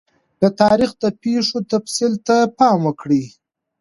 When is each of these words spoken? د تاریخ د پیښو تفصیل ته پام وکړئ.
د 0.41 0.43
تاریخ 0.61 0.91
د 1.03 1.05
پیښو 1.21 1.57
تفصیل 1.71 2.13
ته 2.27 2.35
پام 2.57 2.79
وکړئ. 2.87 3.23